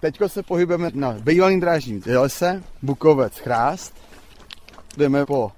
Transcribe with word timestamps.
Teďko 0.00 0.28
se 0.28 0.42
pohybujeme 0.42 0.90
na 0.94 1.12
bývalým 1.12 1.60
drážním 1.60 2.02
lese, 2.06 2.62
Bukovec 2.82 3.38
Chrást. 3.38 3.94
Jdeme 4.96 5.26
po 5.26 5.52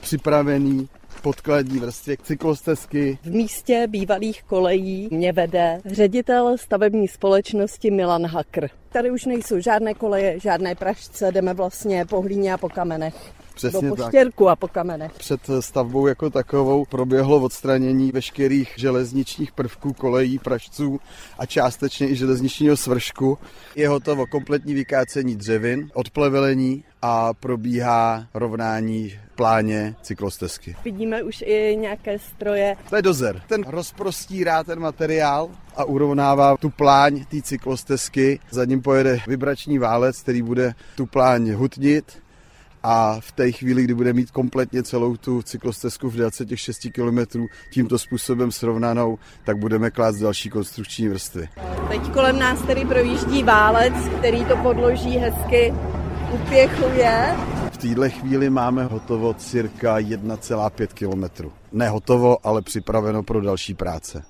připravený 0.00 0.88
podkladní 1.22 1.78
vrstvě 1.78 2.16
cyklostezky. 2.22 3.18
V 3.22 3.30
místě 3.30 3.86
bývalých 3.90 4.42
kolejí 4.42 5.08
mě 5.10 5.32
vede 5.32 5.80
ředitel 5.84 6.58
stavební 6.58 7.08
společnosti 7.08 7.90
Milan 7.90 8.26
Hakr. 8.26 8.79
Tady 8.92 9.10
už 9.10 9.24
nejsou 9.24 9.60
žádné 9.60 9.94
koleje, 9.94 10.40
žádné 10.40 10.74
pražce, 10.74 11.32
jdeme 11.32 11.54
vlastně 11.54 12.04
po 12.04 12.20
hlíně 12.20 12.54
a 12.54 12.58
po 12.58 12.68
kamenech. 12.68 13.14
Přesně 13.54 13.90
do 13.90 13.96
poštěrku 13.96 14.48
a 14.48 14.56
po 14.56 14.68
kamenech. 14.68 15.12
Před 15.12 15.40
stavbou 15.60 16.06
jako 16.06 16.30
takovou 16.30 16.84
proběhlo 16.84 17.40
odstranění 17.40 18.12
veškerých 18.12 18.74
železničních 18.76 19.52
prvků, 19.52 19.92
kolejí, 19.92 20.38
pražců 20.38 21.00
a 21.38 21.46
částečně 21.46 22.08
i 22.08 22.16
železničního 22.16 22.76
svršku. 22.76 23.38
Je 23.76 23.88
hotovo 23.88 24.26
kompletní 24.26 24.74
vykácení 24.74 25.36
dřevin, 25.36 25.90
odplevelení 25.94 26.84
a 27.02 27.34
probíhá 27.34 28.26
rovnání 28.34 29.12
pláně 29.34 29.96
cyklostezky. 30.02 30.76
Vidíme 30.84 31.22
už 31.22 31.42
i 31.46 31.76
nějaké 31.80 32.18
stroje. 32.18 32.76
To 32.90 32.96
je 32.96 33.02
dozer. 33.02 33.42
Ten 33.48 33.64
rozprostírá 33.66 34.64
ten 34.64 34.80
materiál 34.80 35.50
a 35.80 35.84
urovnává 35.84 36.56
tu 36.56 36.70
pláň 36.70 37.24
té 37.24 37.42
cyklostezky. 37.42 38.40
Za 38.50 38.64
ním 38.64 38.82
pojede 38.82 39.20
vibrační 39.26 39.78
válec, 39.78 40.22
který 40.22 40.42
bude 40.42 40.74
tu 40.96 41.06
pláň 41.06 41.52
hutnit 41.52 42.22
a 42.82 43.20
v 43.20 43.32
té 43.32 43.52
chvíli, 43.52 43.84
kdy 43.84 43.94
bude 43.94 44.12
mít 44.12 44.30
kompletně 44.30 44.82
celou 44.82 45.16
tu 45.16 45.42
cyklostezku 45.42 46.10
v 46.10 46.16
délce 46.16 46.46
těch 46.46 46.60
6 46.60 46.78
km 46.94 47.46
tímto 47.72 47.98
způsobem 47.98 48.52
srovnanou, 48.52 49.18
tak 49.44 49.58
budeme 49.58 49.90
klást 49.90 50.16
další 50.16 50.50
konstrukční 50.50 51.08
vrstvy. 51.08 51.48
Teď 51.88 52.10
kolem 52.12 52.38
nás 52.38 52.62
tedy 52.62 52.84
projíždí 52.84 53.42
válec, 53.42 53.94
který 54.18 54.44
to 54.44 54.56
podloží 54.56 55.18
hezky 55.18 55.74
upěchuje. 56.32 57.36
V 57.72 57.76
téhle 57.76 58.10
chvíli 58.10 58.50
máme 58.50 58.84
hotovo 58.84 59.34
cirka 59.34 59.98
1,5 59.98 60.86
km. 60.86 61.50
Ne 61.72 61.88
hotovo, 61.88 62.46
ale 62.46 62.62
připraveno 62.62 63.22
pro 63.22 63.40
další 63.40 63.74
práce. 63.74 64.22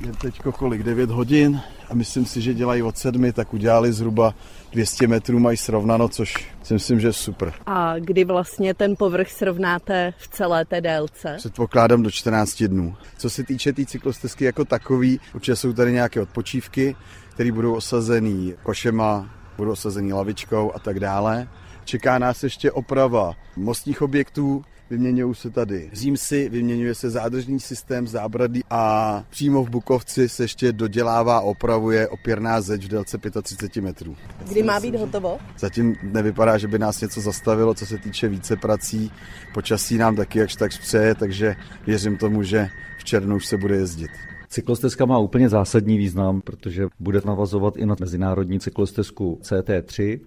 Je 0.00 0.12
teď 0.12 0.40
kolik? 0.40 0.82
9 0.82 1.10
hodin 1.10 1.60
a 1.90 1.94
myslím 1.94 2.26
si, 2.26 2.40
že 2.40 2.54
dělají 2.54 2.82
od 2.82 2.98
sedmi, 2.98 3.32
tak 3.32 3.54
udělali 3.54 3.92
zhruba 3.92 4.34
200 4.72 5.06
metrů, 5.06 5.38
mají 5.38 5.56
srovnano, 5.56 6.08
což 6.08 6.34
si 6.62 6.74
myslím, 6.74 7.00
že 7.00 7.08
je 7.08 7.12
super. 7.12 7.52
A 7.66 7.98
kdy 7.98 8.24
vlastně 8.24 8.74
ten 8.74 8.96
povrch 8.98 9.30
srovnáte 9.30 10.12
v 10.18 10.28
celé 10.28 10.64
té 10.64 10.80
délce? 10.80 11.34
Předpokládám 11.36 12.02
do 12.02 12.10
14 12.10 12.62
dnů. 12.62 12.96
Co 13.18 13.30
se 13.30 13.44
týče 13.44 13.72
té 13.72 13.76
tý 13.76 13.86
cyklostezky 13.86 14.44
jako 14.44 14.64
takový, 14.64 15.20
určitě 15.34 15.56
jsou 15.56 15.72
tady 15.72 15.92
nějaké 15.92 16.20
odpočívky, 16.20 16.96
které 17.34 17.52
budou 17.52 17.74
osazený 17.74 18.54
košema, 18.62 19.30
budou 19.56 19.70
osazený 19.70 20.12
lavičkou 20.12 20.72
a 20.74 20.78
tak 20.78 21.00
dále. 21.00 21.48
Čeká 21.84 22.18
nás 22.18 22.42
ještě 22.42 22.72
oprava 22.72 23.32
mostních 23.56 24.02
objektů, 24.02 24.64
vyměňují 24.90 25.34
se 25.34 25.50
tady 25.50 25.90
římsy, 25.92 26.48
vyměňuje 26.48 26.94
se 26.94 27.10
zádržný 27.10 27.60
systém 27.60 28.06
zábradlí 28.06 28.62
a 28.70 29.24
přímo 29.30 29.64
v 29.64 29.70
Bukovci 29.70 30.28
se 30.28 30.44
ještě 30.44 30.72
dodělává 30.72 31.40
opravuje 31.40 32.08
opěrná 32.08 32.60
zeď 32.60 32.84
v 32.84 32.88
délce 32.88 33.18
35 33.42 33.82
metrů. 33.82 34.16
Kdy 34.48 34.62
má 34.62 34.80
být 34.80 34.94
hotovo? 34.94 35.38
Zatím 35.58 35.96
nevypadá, 36.02 36.58
že 36.58 36.68
by 36.68 36.78
nás 36.78 37.00
něco 37.00 37.20
zastavilo, 37.20 37.74
co 37.74 37.86
se 37.86 37.98
týče 37.98 38.28
více 38.28 38.56
prací. 38.56 39.12
Počasí 39.54 39.98
nám 39.98 40.16
taky 40.16 40.38
jakž 40.38 40.54
tak 40.54 40.70
přeje, 40.78 41.14
takže 41.14 41.56
věřím 41.86 42.16
tomu, 42.16 42.42
že 42.42 42.68
v 42.98 43.04
červnu 43.04 43.36
už 43.36 43.46
se 43.46 43.56
bude 43.56 43.76
jezdit. 43.76 44.10
Cyklostezka 44.50 45.06
má 45.06 45.18
úplně 45.18 45.48
zásadní 45.48 45.98
význam, 45.98 46.40
protože 46.40 46.86
bude 47.00 47.20
navazovat 47.24 47.76
i 47.76 47.86
na 47.86 47.96
mezinárodní 48.00 48.60
cyklostezku 48.60 49.38
CT3 49.42 50.20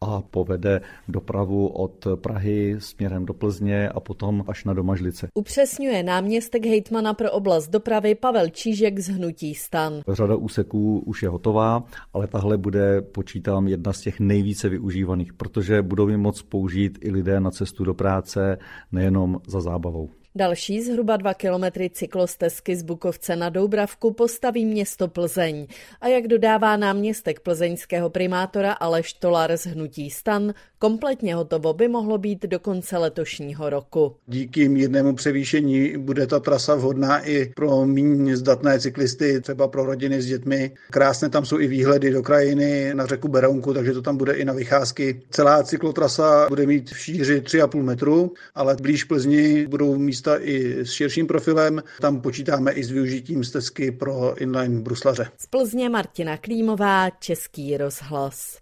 a 0.00 0.20
povede 0.20 0.80
dopravu 1.08 1.68
od 1.68 2.06
Prahy 2.14 2.76
směrem 2.78 3.26
do 3.26 3.34
Plzně 3.34 3.88
a 3.88 4.00
potom 4.00 4.44
až 4.48 4.64
na 4.64 4.74
Domažlice. 4.74 5.28
Upřesňuje 5.34 6.02
náměstek 6.02 6.66
hejtmana 6.66 7.14
pro 7.14 7.32
oblast 7.32 7.68
dopravy 7.68 8.14
Pavel 8.14 8.48
Čížek 8.48 8.98
z 9.00 9.08
Hnutí 9.08 9.54
stan. 9.54 10.00
Řada 10.08 10.36
úseků 10.36 11.02
už 11.06 11.22
je 11.22 11.28
hotová, 11.28 11.84
ale 12.12 12.26
tahle 12.26 12.58
bude, 12.58 13.02
počítám, 13.02 13.68
jedna 13.68 13.92
z 13.92 14.00
těch 14.00 14.20
nejvíce 14.20 14.68
využívaných, 14.68 15.32
protože 15.32 15.82
budou 15.82 16.08
ji 16.08 16.16
moc 16.16 16.42
použít 16.42 16.98
i 17.00 17.10
lidé 17.10 17.40
na 17.40 17.50
cestu 17.50 17.84
do 17.84 17.94
práce, 17.94 18.58
nejenom 18.92 19.40
za 19.46 19.60
zábavou. 19.60 20.08
Další 20.36 20.82
zhruba 20.82 21.16
dva 21.16 21.34
kilometry 21.34 21.90
cyklostezky 21.90 22.76
z 22.76 22.82
Bukovce 22.82 23.36
na 23.36 23.48
Doubravku 23.48 24.12
postaví 24.12 24.64
město 24.66 25.08
Plzeň. 25.08 25.66
A 26.00 26.08
jak 26.08 26.26
dodává 26.26 26.76
náměstek 26.76 27.40
plzeňského 27.40 28.10
primátora 28.10 28.72
Aleš 28.72 29.12
Tolar 29.12 29.56
z 29.56 29.66
Hnutí 29.66 30.10
stan, 30.10 30.54
kompletně 30.78 31.34
hotovo 31.34 31.72
by 31.72 31.88
mohlo 31.88 32.18
být 32.18 32.42
do 32.42 32.60
konce 32.60 32.98
letošního 32.98 33.70
roku. 33.70 34.16
Díky 34.26 34.68
mírnému 34.68 35.14
převýšení 35.14 35.92
bude 35.96 36.26
ta 36.26 36.40
trasa 36.40 36.74
vhodná 36.74 37.26
i 37.26 37.52
pro 37.56 37.86
méně 37.86 38.36
zdatné 38.36 38.80
cyklisty, 38.80 39.40
třeba 39.40 39.68
pro 39.68 39.84
rodiny 39.84 40.22
s 40.22 40.26
dětmi. 40.26 40.70
Krásné 40.90 41.28
tam 41.28 41.46
jsou 41.46 41.60
i 41.60 41.66
výhledy 41.66 42.10
do 42.10 42.22
krajiny 42.22 42.94
na 42.94 43.06
řeku 43.06 43.28
Berounku, 43.28 43.74
takže 43.74 43.92
to 43.92 44.02
tam 44.02 44.16
bude 44.16 44.32
i 44.32 44.44
na 44.44 44.52
vycházky. 44.52 45.22
Celá 45.30 45.62
cyklotrasa 45.62 46.46
bude 46.48 46.66
mít 46.66 46.90
v 46.90 46.98
šíři 46.98 47.40
3,5 47.40 47.82
metru, 47.82 48.32
ale 48.54 48.76
blíž 48.82 49.04
Plzni 49.04 49.66
budou 49.66 49.96
místa 49.98 50.23
místa 50.24 50.38
i 50.40 50.84
s 50.84 50.92
širším 50.92 51.26
profilem. 51.26 51.82
Tam 52.00 52.20
počítáme 52.20 52.72
i 52.72 52.84
s 52.84 52.90
využitím 52.90 53.44
stezky 53.44 53.92
pro 53.92 54.34
inline 54.42 54.80
bruslaře. 54.80 55.26
Z 55.38 55.46
Plzně 55.46 55.88
Martina 55.88 56.36
Klímová, 56.36 57.10
Český 57.10 57.76
rozhlas. 57.76 58.58